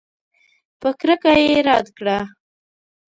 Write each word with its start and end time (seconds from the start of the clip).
په 0.79 0.89
کرکه 0.99 1.31
یې 1.43 1.55
رد 1.67 1.87
کړه. 1.97 2.17